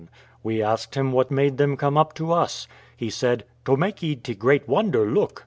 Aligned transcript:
We 0.41 0.63
asked 0.63 0.95
him 0.95 1.11
what 1.11 1.29
made 1.29 1.57
them 1.57 1.77
come 1.77 1.95
up 1.95 2.15
to 2.15 2.31
us? 2.33 2.67
He 2.97 3.11
said, 3.11 3.43
"To 3.65 3.77
makee 3.77 4.15
te 4.15 4.33
great 4.33 4.67
wonder 4.67 5.05
look." 5.05 5.39